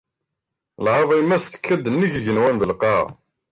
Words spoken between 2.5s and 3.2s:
d lqaɛa.